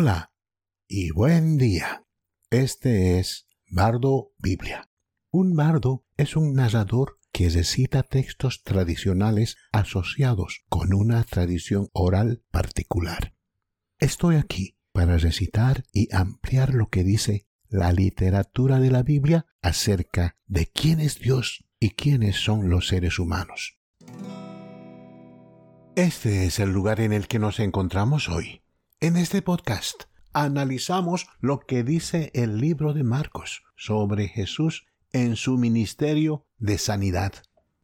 Hola 0.00 0.32
y 0.86 1.10
buen 1.10 1.58
día. 1.58 2.04
Este 2.50 3.18
es 3.18 3.48
Bardo 3.68 4.30
Biblia. 4.38 4.88
Un 5.32 5.56
bardo 5.56 6.04
es 6.16 6.36
un 6.36 6.54
narrador 6.54 7.18
que 7.32 7.50
recita 7.50 8.04
textos 8.04 8.62
tradicionales 8.62 9.56
asociados 9.72 10.62
con 10.68 10.94
una 10.94 11.24
tradición 11.24 11.88
oral 11.92 12.44
particular. 12.52 13.34
Estoy 13.98 14.36
aquí 14.36 14.78
para 14.92 15.18
recitar 15.18 15.82
y 15.92 16.14
ampliar 16.14 16.74
lo 16.74 16.90
que 16.90 17.02
dice 17.02 17.48
la 17.68 17.92
literatura 17.92 18.78
de 18.78 18.92
la 18.92 19.02
Biblia 19.02 19.46
acerca 19.62 20.36
de 20.46 20.66
quién 20.66 21.00
es 21.00 21.18
Dios 21.18 21.64
y 21.80 21.90
quiénes 21.90 22.36
son 22.36 22.70
los 22.70 22.86
seres 22.86 23.18
humanos. 23.18 23.80
Este 25.96 26.46
es 26.46 26.60
el 26.60 26.70
lugar 26.70 27.00
en 27.00 27.12
el 27.12 27.26
que 27.26 27.40
nos 27.40 27.58
encontramos 27.58 28.28
hoy. 28.28 28.62
En 29.00 29.16
este 29.16 29.42
podcast 29.42 30.06
analizamos 30.32 31.28
lo 31.38 31.60
que 31.60 31.84
dice 31.84 32.32
el 32.34 32.58
libro 32.58 32.94
de 32.94 33.04
Marcos 33.04 33.62
sobre 33.76 34.26
Jesús 34.26 34.88
en 35.12 35.36
su 35.36 35.56
ministerio 35.56 36.46
de 36.58 36.78
sanidad. 36.78 37.32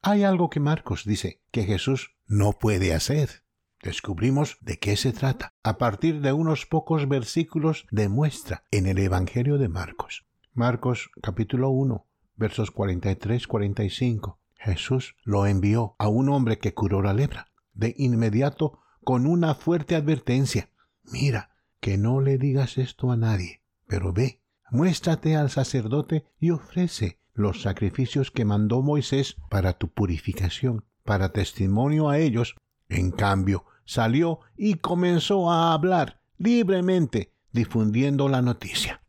Hay 0.02 0.24
algo 0.24 0.50
que 0.50 0.58
Marcos 0.58 1.04
dice 1.04 1.40
que 1.52 1.62
Jesús 1.62 2.16
no 2.26 2.54
puede 2.54 2.92
hacer. 2.94 3.44
Descubrimos 3.80 4.58
de 4.60 4.80
qué 4.80 4.96
se 4.96 5.12
trata 5.12 5.54
a 5.62 5.78
partir 5.78 6.20
de 6.20 6.32
unos 6.32 6.66
pocos 6.66 7.08
versículos 7.08 7.86
de 7.92 8.08
muestra 8.08 8.64
en 8.72 8.86
el 8.86 8.98
Evangelio 8.98 9.56
de 9.56 9.68
Marcos. 9.68 10.26
Marcos 10.52 11.12
capítulo 11.22 11.70
1 11.70 12.04
versos 12.34 12.74
43-45. 12.74 14.38
Jesús 14.56 15.14
lo 15.22 15.46
envió 15.46 15.94
a 16.00 16.08
un 16.08 16.28
hombre 16.28 16.58
que 16.58 16.74
curó 16.74 17.02
la 17.02 17.12
lepra. 17.12 17.52
De 17.72 17.94
inmediato 17.98 18.80
con 19.04 19.26
una 19.26 19.54
fuerte 19.54 19.94
advertencia 19.94 20.70
Mira, 21.04 21.50
que 21.80 21.98
no 21.98 22.20
le 22.20 22.38
digas 22.38 22.78
esto 22.78 23.10
a 23.10 23.16
nadie, 23.16 23.62
pero 23.86 24.12
ve, 24.12 24.40
muéstrate 24.70 25.36
al 25.36 25.50
sacerdote 25.50 26.24
y 26.38 26.50
ofrece 26.50 27.18
los 27.34 27.62
sacrificios 27.62 28.30
que 28.30 28.44
mandó 28.44 28.82
Moisés 28.82 29.36
para 29.50 29.74
tu 29.74 29.88
purificación, 29.88 30.84
para 31.04 31.32
testimonio 31.32 32.08
a 32.08 32.18
ellos. 32.18 32.56
En 32.88 33.10
cambio, 33.10 33.64
salió 33.84 34.40
y 34.56 34.74
comenzó 34.74 35.50
a 35.50 35.72
hablar 35.72 36.20
libremente, 36.38 37.32
difundiendo 37.52 38.28
la 38.28 38.42
noticia. 38.42 39.02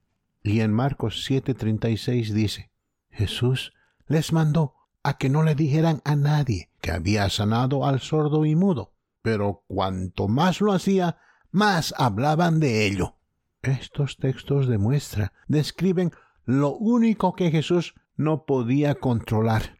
Y 0.44 0.60
en 0.60 0.74
Marcos 0.74 1.28
7:36 1.30 2.34
dice, 2.34 2.72
Jesús 3.10 3.74
les 4.08 4.34
mandó 4.34 4.76
a 5.02 5.18
que 5.18 5.30
no 5.30 5.44
le 5.44 5.56
dijeran 5.56 6.02
a 6.04 6.16
nadie 6.16 6.70
que 6.82 6.92
había 6.92 7.30
sanado 7.30 7.86
al 7.86 8.00
sordo 8.00 8.46
y 8.46 8.56
mudo, 8.56 8.94
pero 9.22 9.64
cuanto 9.68 10.28
más 10.28 10.62
lo 10.62 10.72
hacía, 10.72 11.18
más 11.56 11.94
hablaban 11.98 12.60
de 12.60 12.86
ello. 12.86 13.16
Estos 13.62 14.18
textos 14.18 14.68
de 14.68 14.78
muestra 14.78 15.32
describen 15.48 16.12
lo 16.44 16.76
único 16.76 17.34
que 17.34 17.50
Jesús 17.50 17.96
no 18.18 18.46
podía 18.46 18.96
controlar, 18.96 19.78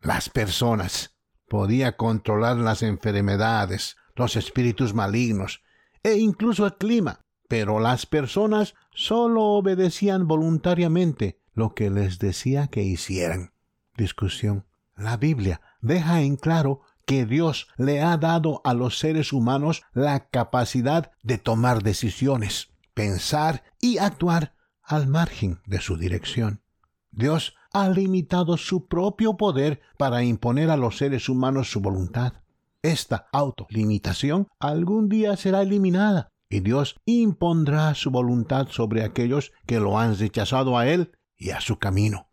las 0.00 0.28
personas. 0.28 1.16
Podía 1.48 1.96
controlar 1.96 2.58
las 2.58 2.82
enfermedades, 2.82 3.96
los 4.14 4.36
espíritus 4.36 4.92
malignos 4.92 5.62
e 6.02 6.18
incluso 6.18 6.66
el 6.66 6.74
clima, 6.74 7.24
pero 7.48 7.80
las 7.80 8.04
personas 8.04 8.74
solo 8.92 9.44
obedecían 9.44 10.28
voluntariamente 10.28 11.40
lo 11.54 11.74
que 11.74 11.88
les 11.88 12.18
decía 12.18 12.66
que 12.68 12.82
hicieran. 12.82 13.54
Discusión. 13.96 14.66
La 14.94 15.16
Biblia 15.16 15.62
deja 15.80 16.20
en 16.20 16.36
claro 16.36 16.82
que 17.06 17.26
Dios 17.26 17.68
le 17.76 18.00
ha 18.00 18.16
dado 18.16 18.60
a 18.64 18.74
los 18.74 18.98
seres 18.98 19.32
humanos 19.32 19.82
la 19.92 20.28
capacidad 20.28 21.12
de 21.22 21.38
tomar 21.38 21.82
decisiones, 21.82 22.68
pensar 22.94 23.62
y 23.80 23.98
actuar 23.98 24.54
al 24.82 25.06
margen 25.06 25.60
de 25.66 25.80
su 25.80 25.96
dirección. 25.96 26.62
Dios 27.10 27.54
ha 27.72 27.88
limitado 27.88 28.56
su 28.56 28.86
propio 28.86 29.36
poder 29.36 29.80
para 29.98 30.22
imponer 30.22 30.70
a 30.70 30.76
los 30.76 30.98
seres 30.98 31.28
humanos 31.28 31.70
su 31.70 31.80
voluntad. 31.80 32.34
Esta 32.82 33.28
autolimitación 33.32 34.48
algún 34.58 35.08
día 35.08 35.36
será 35.36 35.62
eliminada 35.62 36.28
y 36.48 36.60
Dios 36.60 37.00
impondrá 37.04 37.94
su 37.94 38.10
voluntad 38.10 38.68
sobre 38.68 39.02
aquellos 39.02 39.52
que 39.66 39.80
lo 39.80 39.98
han 39.98 40.16
rechazado 40.18 40.78
a 40.78 40.86
Él 40.86 41.12
y 41.36 41.50
a 41.50 41.60
su 41.60 41.78
camino. 41.78 42.28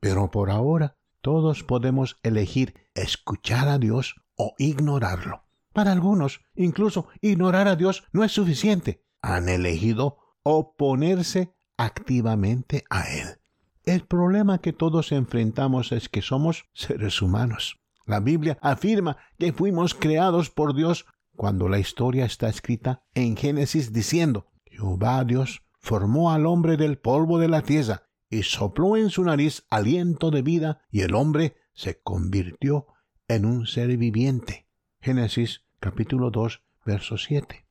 Pero 0.00 0.30
por 0.30 0.50
ahora 0.50 0.96
todos 1.24 1.64
podemos 1.64 2.18
elegir 2.22 2.74
escuchar 2.94 3.66
a 3.68 3.78
Dios 3.78 4.16
o 4.36 4.54
ignorarlo. 4.58 5.44
Para 5.72 5.90
algunos, 5.90 6.42
incluso 6.54 7.08
ignorar 7.22 7.66
a 7.66 7.76
Dios 7.76 8.04
no 8.12 8.24
es 8.24 8.32
suficiente. 8.32 9.06
Han 9.22 9.48
elegido 9.48 10.18
oponerse 10.42 11.54
activamente 11.78 12.84
a 12.90 13.08
Él. 13.08 13.38
El 13.84 14.06
problema 14.06 14.58
que 14.58 14.74
todos 14.74 15.12
enfrentamos 15.12 15.92
es 15.92 16.10
que 16.10 16.20
somos 16.20 16.66
seres 16.74 17.22
humanos. 17.22 17.80
La 18.04 18.20
Biblia 18.20 18.58
afirma 18.60 19.16
que 19.38 19.54
fuimos 19.54 19.94
creados 19.94 20.50
por 20.50 20.74
Dios 20.74 21.06
cuando 21.36 21.70
la 21.70 21.78
historia 21.78 22.26
está 22.26 22.50
escrita 22.50 23.02
en 23.14 23.34
Génesis 23.38 23.94
diciendo, 23.94 24.48
Jehová 24.66 25.24
Dios 25.24 25.62
formó 25.78 26.32
al 26.32 26.44
hombre 26.44 26.76
del 26.76 26.98
polvo 26.98 27.38
de 27.38 27.48
la 27.48 27.62
tierra 27.62 28.03
y 28.34 28.42
sopló 28.42 28.96
en 28.96 29.10
su 29.10 29.22
nariz 29.22 29.64
aliento 29.70 30.32
de 30.32 30.42
vida, 30.42 30.80
y 30.90 31.02
el 31.02 31.14
hombre 31.14 31.54
se 31.72 32.00
convirtió 32.00 32.88
en 33.28 33.44
un 33.44 33.66
ser 33.66 33.96
viviente. 33.96 34.66
Génesis 35.00 35.62
capítulo 35.78 36.32
2, 36.32 36.60
verso 36.84 37.16
7. 37.16 37.64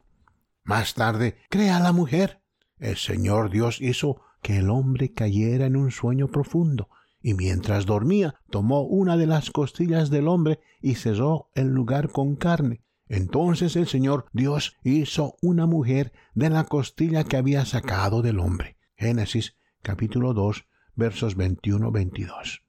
Más 0.64 0.94
tarde, 0.94 1.38
crea 1.50 1.82
la 1.82 1.92
mujer. 1.92 2.40
El 2.80 2.96
Señor 2.96 3.50
Dios 3.50 3.82
hizo 3.82 4.22
que 4.42 4.58
el 4.58 4.70
hombre 4.70 5.12
cayera 5.12 5.66
en 5.66 5.76
un 5.76 5.92
sueño 5.92 6.30
profundo, 6.30 6.88
y 7.22 7.34
mientras 7.34 7.86
dormía, 7.86 8.36
tomó 8.50 8.84
una 8.84 9.18
de 9.18 9.28
las 9.28 9.52
costillas 9.52 10.10
del 10.10 10.30
hombre 10.30 10.62
y 10.82 10.96
cerró 10.96 11.50
el 11.56 11.74
lugar 11.74 12.10
con 12.10 12.38
carne. 12.38 12.84
Entonces 13.10 13.76
el 13.76 13.88
Señor 13.88 14.28
Dios 14.32 14.78
hizo 14.86 15.36
una 15.42 15.66
mujer 15.66 16.14
de 16.36 16.50
la 16.50 16.64
costilla 16.64 17.26
que 17.26 17.36
había 17.36 17.66
sacado 17.66 18.22
del 18.22 18.40
hombre. 18.40 18.78
Génesis 18.96 19.56
capítulo 19.84 20.34
2, 20.34 20.66
versos 20.96 21.38
21-22. 21.38 22.62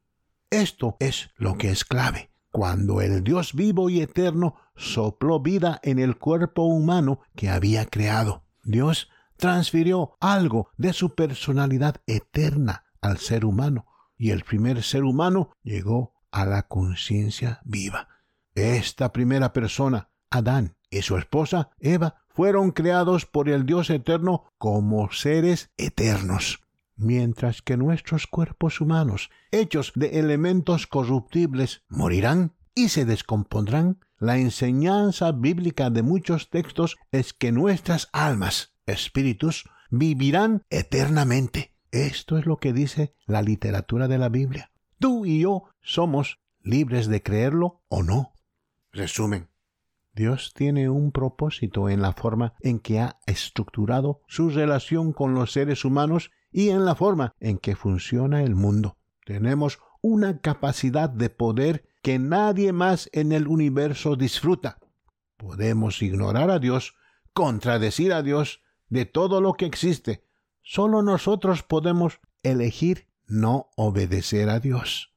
Esto 0.50 0.96
es 0.98 1.30
lo 1.36 1.56
que 1.56 1.70
es 1.70 1.84
clave. 1.84 2.30
Cuando 2.50 3.00
el 3.00 3.24
Dios 3.24 3.54
vivo 3.54 3.88
y 3.88 4.00
eterno 4.00 4.56
sopló 4.76 5.40
vida 5.40 5.80
en 5.82 5.98
el 5.98 6.18
cuerpo 6.18 6.64
humano 6.64 7.20
que 7.34 7.48
había 7.48 7.86
creado, 7.86 8.44
Dios 8.62 9.08
transfirió 9.36 10.16
algo 10.20 10.70
de 10.76 10.92
su 10.92 11.14
personalidad 11.14 12.02
eterna 12.06 12.84
al 13.00 13.18
ser 13.18 13.44
humano, 13.44 13.86
y 14.16 14.30
el 14.30 14.44
primer 14.44 14.82
ser 14.82 15.04
humano 15.04 15.50
llegó 15.62 16.14
a 16.30 16.44
la 16.44 16.66
conciencia 16.66 17.60
viva. 17.64 18.08
Esta 18.54 19.12
primera 19.12 19.52
persona, 19.52 20.10
Adán, 20.30 20.76
y 20.90 21.02
su 21.02 21.16
esposa, 21.16 21.70
Eva, 21.78 22.22
fueron 22.28 22.70
creados 22.70 23.26
por 23.26 23.48
el 23.48 23.66
Dios 23.66 23.90
eterno 23.90 24.44
como 24.58 25.10
seres 25.12 25.72
eternos 25.76 26.63
mientras 26.96 27.62
que 27.62 27.76
nuestros 27.76 28.26
cuerpos 28.26 28.80
humanos, 28.80 29.30
hechos 29.50 29.92
de 29.94 30.18
elementos 30.18 30.86
corruptibles, 30.86 31.82
morirán 31.88 32.54
y 32.74 32.88
se 32.88 33.04
descompondrán, 33.04 34.00
la 34.18 34.38
enseñanza 34.38 35.32
bíblica 35.32 35.90
de 35.90 36.02
muchos 36.02 36.50
textos 36.50 36.96
es 37.12 37.32
que 37.32 37.52
nuestras 37.52 38.08
almas, 38.12 38.74
espíritus, 38.86 39.64
vivirán 39.90 40.62
eternamente. 40.70 41.74
Esto 41.90 42.38
es 42.38 42.46
lo 42.46 42.56
que 42.56 42.72
dice 42.72 43.14
la 43.26 43.42
literatura 43.42 44.08
de 44.08 44.18
la 44.18 44.28
Biblia. 44.28 44.72
Tú 44.98 45.26
y 45.26 45.40
yo 45.40 45.64
somos 45.82 46.40
libres 46.62 47.06
de 47.08 47.22
creerlo 47.22 47.82
o 47.88 48.02
no. 48.02 48.32
Resumen. 48.92 49.48
Dios 50.14 50.52
tiene 50.54 50.88
un 50.88 51.10
propósito 51.10 51.88
en 51.88 52.00
la 52.00 52.12
forma 52.12 52.54
en 52.60 52.78
que 52.78 53.00
ha 53.00 53.18
estructurado 53.26 54.22
su 54.28 54.50
relación 54.50 55.12
con 55.12 55.34
los 55.34 55.52
seres 55.52 55.84
humanos 55.84 56.30
y 56.54 56.70
en 56.70 56.84
la 56.84 56.94
forma 56.94 57.34
en 57.40 57.58
que 57.58 57.74
funciona 57.74 58.44
el 58.44 58.54
mundo. 58.54 58.96
Tenemos 59.26 59.80
una 60.00 60.38
capacidad 60.38 61.10
de 61.10 61.28
poder 61.28 61.84
que 62.00 62.20
nadie 62.20 62.72
más 62.72 63.10
en 63.12 63.32
el 63.32 63.48
universo 63.48 64.14
disfruta. 64.14 64.78
Podemos 65.36 66.00
ignorar 66.00 66.50
a 66.50 66.60
Dios, 66.60 66.94
contradecir 67.32 68.12
a 68.12 68.22
Dios 68.22 68.62
de 68.88 69.04
todo 69.04 69.40
lo 69.40 69.54
que 69.54 69.66
existe. 69.66 70.22
Solo 70.62 71.02
nosotros 71.02 71.64
podemos 71.64 72.20
elegir 72.44 73.08
no 73.26 73.70
obedecer 73.74 74.48
a 74.48 74.60
Dios. 74.60 75.12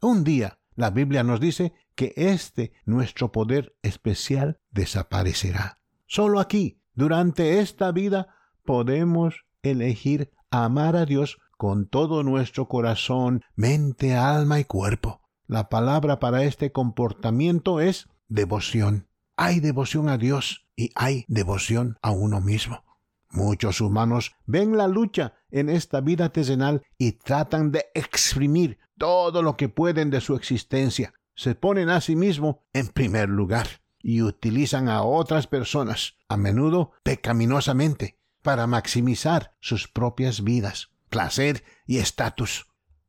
Un 0.00 0.24
día 0.24 0.58
la 0.74 0.90
Biblia 0.90 1.22
nos 1.22 1.38
dice 1.38 1.74
que 1.94 2.12
este 2.16 2.72
nuestro 2.84 3.30
poder 3.30 3.76
especial 3.82 4.58
desaparecerá. 4.72 5.78
Solo 6.06 6.40
aquí, 6.40 6.80
durante 6.94 7.60
esta 7.60 7.92
vida, 7.92 8.34
podemos 8.64 9.44
elegir 9.62 10.32
amar 10.52 10.96
a 10.96 11.06
Dios 11.06 11.38
con 11.56 11.86
todo 11.86 12.22
nuestro 12.22 12.68
corazón, 12.68 13.42
mente, 13.56 14.14
alma 14.14 14.60
y 14.60 14.64
cuerpo. 14.64 15.20
La 15.46 15.68
palabra 15.68 16.20
para 16.20 16.44
este 16.44 16.70
comportamiento 16.70 17.80
es 17.80 18.08
devoción. 18.28 19.08
Hay 19.36 19.60
devoción 19.60 20.08
a 20.08 20.18
Dios 20.18 20.66
y 20.76 20.92
hay 20.94 21.24
devoción 21.28 21.98
a 22.02 22.10
uno 22.10 22.40
mismo. 22.40 22.84
Muchos 23.30 23.80
humanos 23.80 24.34
ven 24.44 24.76
la 24.76 24.88
lucha 24.88 25.34
en 25.50 25.70
esta 25.70 26.00
vida 26.00 26.28
terrenal 26.28 26.82
y 26.98 27.12
tratan 27.12 27.72
de 27.72 27.86
exprimir 27.94 28.78
todo 28.98 29.42
lo 29.42 29.56
que 29.56 29.70
pueden 29.70 30.10
de 30.10 30.20
su 30.20 30.36
existencia. 30.36 31.14
Se 31.34 31.54
ponen 31.54 31.88
a 31.88 32.02
sí 32.02 32.14
mismo 32.14 32.62
en 32.74 32.88
primer 32.88 33.30
lugar 33.30 33.66
y 34.02 34.20
utilizan 34.20 34.88
a 34.88 35.02
otras 35.02 35.46
personas, 35.46 36.14
a 36.28 36.36
menudo 36.36 36.92
pecaminosamente, 37.02 38.18
para 38.42 38.66
maximizar 38.66 39.56
sus 39.60 39.88
propias 39.88 40.42
vidas, 40.42 40.90
placer 41.08 41.64
y 41.86 41.98
estatus. 41.98 42.66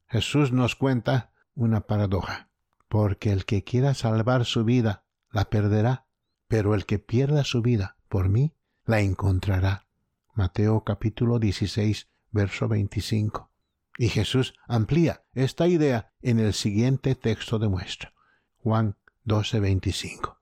Jesús 0.07 0.51
nos 0.51 0.75
cuenta 0.75 1.31
una 1.55 1.81
paradoja, 1.81 2.49
porque 2.87 3.31
el 3.31 3.45
que 3.45 3.63
quiera 3.63 3.93
salvar 3.93 4.45
su 4.45 4.63
vida 4.63 5.03
la 5.31 5.45
perderá, 5.45 6.05
pero 6.47 6.75
el 6.75 6.85
que 6.85 6.99
pierda 6.99 7.43
su 7.43 7.61
vida 7.61 7.97
por 8.09 8.29
mí 8.29 8.55
la 8.85 9.01
encontrará. 9.01 9.87
Mateo 10.35 10.83
capítulo 10.83 11.39
16, 11.39 12.09
verso 12.31 12.67
25. 12.67 13.51
Y 13.97 14.09
Jesús 14.09 14.55
amplía 14.67 15.23
esta 15.33 15.67
idea 15.67 16.11
en 16.21 16.39
el 16.39 16.53
siguiente 16.53 17.15
texto 17.15 17.59
de 17.59 17.69
muestra. 17.69 18.13
Juan 18.57 18.97
12, 19.23 19.59
25. 19.59 20.39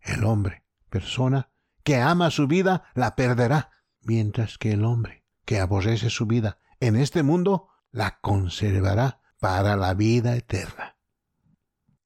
El 0.00 0.24
hombre, 0.24 0.64
persona, 0.90 1.50
que 1.82 1.96
ama 1.96 2.30
su 2.30 2.46
vida, 2.46 2.84
la 2.94 3.16
perderá, 3.16 3.70
mientras 4.04 4.58
que 4.58 4.72
el 4.72 4.84
hombre, 4.84 5.24
que 5.44 5.60
aborrece 5.60 6.10
su 6.10 6.26
vida 6.26 6.58
en 6.80 6.96
este 6.96 7.22
mundo, 7.22 7.68
la 7.90 8.18
conservará 8.20 9.20
para 9.40 9.76
la 9.76 9.94
vida 9.94 10.36
eterna. 10.36 10.96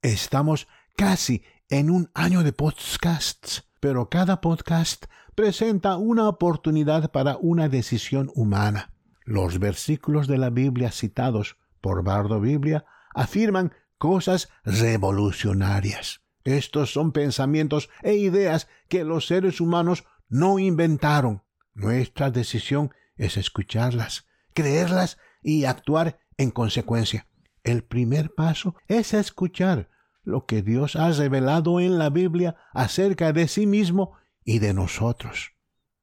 Estamos 0.02 0.68
casi 0.96 1.42
en 1.68 1.90
un 1.90 2.10
año 2.14 2.42
de 2.42 2.52
podcasts, 2.52 3.68
pero 3.80 4.08
cada 4.08 4.40
podcast 4.40 5.06
presenta 5.34 5.96
una 5.96 6.28
oportunidad 6.28 7.10
para 7.10 7.36
una 7.36 7.68
decisión 7.68 8.30
humana. 8.34 8.92
Los 9.24 9.58
versículos 9.58 10.26
de 10.26 10.38
la 10.38 10.50
Biblia 10.50 10.90
citados 10.90 11.58
por 11.80 12.02
Bardo 12.02 12.40
Biblia 12.40 12.84
afirman 13.14 13.72
cosas 13.98 14.48
revolucionarias. 14.64 16.22
Estos 16.44 16.92
son 16.92 17.12
pensamientos 17.12 17.90
e 18.02 18.14
ideas 18.14 18.68
que 18.88 19.04
los 19.04 19.26
seres 19.26 19.60
humanos 19.60 20.04
no 20.28 20.58
inventaron. 20.58 21.42
Nuestra 21.78 22.32
decisión 22.32 22.92
es 23.16 23.36
escucharlas, 23.36 24.26
creerlas 24.52 25.16
y 25.44 25.64
actuar 25.64 26.18
en 26.36 26.50
consecuencia. 26.50 27.28
El 27.62 27.84
primer 27.84 28.34
paso 28.34 28.74
es 28.88 29.14
escuchar 29.14 29.88
lo 30.24 30.44
que 30.44 30.62
Dios 30.62 30.96
ha 30.96 31.12
revelado 31.12 31.78
en 31.78 31.96
la 31.96 32.10
Biblia 32.10 32.56
acerca 32.72 33.32
de 33.32 33.46
sí 33.46 33.68
mismo 33.68 34.14
y 34.44 34.58
de 34.58 34.74
nosotros. 34.74 35.52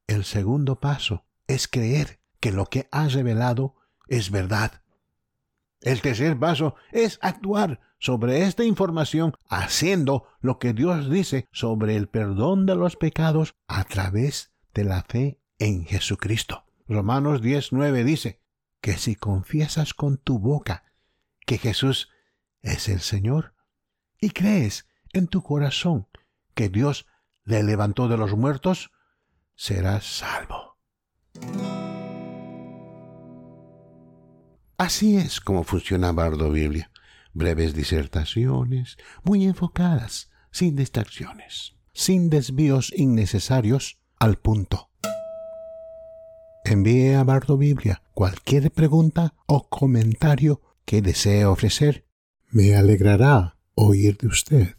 El 0.07 0.23
segundo 0.23 0.79
paso 0.79 1.25
es 1.45 1.67
creer 1.67 2.21
que 2.39 2.53
lo 2.53 2.67
que 2.67 2.87
ha 2.93 3.09
revelado 3.09 3.75
es 4.07 4.31
verdad. 4.31 4.81
El 5.81 6.01
tercer 6.01 6.39
paso 6.39 6.75
es 6.93 7.19
actuar 7.21 7.81
sobre 7.99 8.43
esta 8.43 8.63
información 8.63 9.33
haciendo 9.49 10.29
lo 10.39 10.57
que 10.57 10.71
Dios 10.71 11.09
dice 11.09 11.49
sobre 11.51 11.97
el 11.97 12.07
perdón 12.07 12.65
de 12.65 12.75
los 12.75 12.95
pecados 12.95 13.55
a 13.67 13.83
través 13.83 14.53
de 14.73 14.85
la 14.85 15.03
fe 15.03 15.41
en 15.59 15.85
Jesucristo. 15.85 16.65
Romanos 16.87 17.41
10.9 17.41 18.03
dice 18.03 18.41
que 18.81 18.97
si 18.97 19.15
confiesas 19.15 19.93
con 19.93 20.17
tu 20.17 20.39
boca 20.39 20.83
que 21.45 21.57
Jesús 21.57 22.09
es 22.61 22.89
el 22.89 23.01
Señor 23.01 23.55
y 24.19 24.29
crees 24.29 24.87
en 25.13 25.27
tu 25.27 25.41
corazón 25.41 26.07
que 26.53 26.69
Dios 26.69 27.05
le 27.43 27.63
levantó 27.63 28.07
de 28.07 28.17
los 28.17 28.35
muertos, 28.35 28.91
serás 29.55 30.05
salvo. 30.05 30.77
Así 34.77 35.15
es 35.17 35.39
como 35.39 35.63
funciona 35.63 36.11
Bardo 36.11 36.51
Biblia. 36.51 36.91
Breves 37.33 37.73
disertaciones, 37.73 38.97
muy 39.23 39.45
enfocadas, 39.45 40.31
sin 40.51 40.75
distracciones, 40.75 41.75
sin 41.93 42.29
desvíos 42.29 42.93
innecesarios, 42.95 43.99
al 44.19 44.37
punto. 44.37 44.91
Envíe 46.67 47.13
a 47.13 47.23
Bardo 47.23 47.57
Biblia 47.57 48.01
cualquier 48.15 48.71
pregunta 48.71 49.35
o 49.45 49.69
comentario 49.69 50.61
que 50.83 51.03
desee 51.03 51.45
ofrecer. 51.45 52.05
Me 52.49 52.75
alegrará 52.75 53.57
oír 53.75 54.17
de 54.17 54.27
usted. 54.27 54.75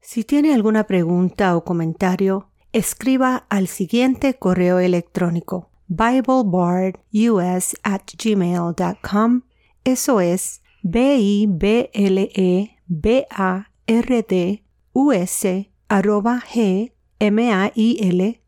Si 0.00 0.24
tiene 0.24 0.52
alguna 0.52 0.88
pregunta 0.88 1.56
o 1.56 1.62
comentario, 1.62 2.50
escriba 2.72 3.46
al 3.50 3.68
siguiente 3.68 4.34
correo 4.34 4.80
electrónico 4.80 5.70
biblebardus 5.86 7.76
at 7.84 8.02
gmail.com. 8.18 9.42
Eso 9.84 10.20
es 10.20 10.60
b 10.82 11.18
i 11.18 11.46
b 11.46 11.90
l 11.92 12.30
e 12.34 12.70
b 12.86 13.26
a 13.30 13.70
r 13.86 14.22
d 14.28 14.64
u 14.92 15.12
s 15.12 15.70
arroba 15.88 16.42
g 16.52 16.92
m 17.20 17.52
a 17.52 17.70
i 17.76 17.96
l 18.00 18.40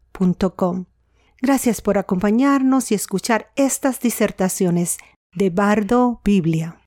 Gracias 1.43 1.81
por 1.81 1.99
acompañarnos 1.99 2.93
y 2.93 2.95
escuchar 2.95 3.51
estas 3.57 3.99
disertaciones 3.99 4.99
de 5.35 5.51
Bardo 5.51 6.21
Biblia. 6.25 6.79